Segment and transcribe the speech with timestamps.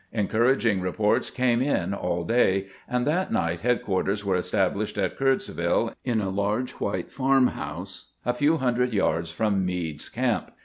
[0.13, 6.19] Encouraging reports came in all day, and that night headquarters were established at Curdsville in
[6.19, 10.53] a large white farm house a few hundred yards from Meade's camp.